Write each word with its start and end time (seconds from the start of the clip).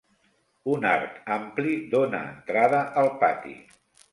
Un 0.75 0.87
arc 0.91 1.19
ampli 1.35 1.75
dóna 1.91 2.23
entrada 2.33 2.81
al 3.03 3.13
pati. 3.25 3.55